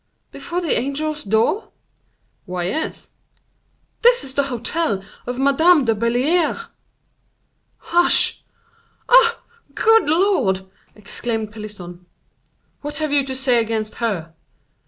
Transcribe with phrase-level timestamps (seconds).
[0.31, 1.69] before the angel's door?"
[2.47, 3.11] "Why, yes."
[4.01, 6.69] "This is the hotel of Madame de Belliere!"
[7.77, 8.43] "Hush!"
[9.07, 9.39] "Ah!
[9.75, 10.61] Good Lord!"
[10.95, 12.07] exclaimed Pelisson.
[12.81, 14.33] "What have you to say against her?"